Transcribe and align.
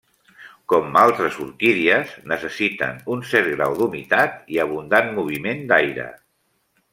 Com 0.71 0.95
altres 1.01 1.35
orquídies, 1.43 2.15
necessiten 2.31 2.97
un 3.17 3.21
cert 3.33 3.51
grau 3.57 3.77
d'humitat 3.83 4.41
i 4.55 4.59
abundant 4.65 5.13
moviment 5.21 5.63
d'aire. 5.75 6.09